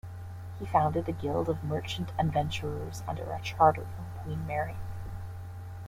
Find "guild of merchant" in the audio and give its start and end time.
1.11-2.11